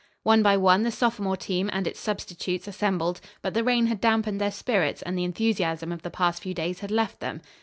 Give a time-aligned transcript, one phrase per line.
[0.23, 4.41] One by one the sophomore team and its substitutes assembled, but the rain had dampened
[4.41, 7.39] their spirits and the enthusiasm of the past few days had left them.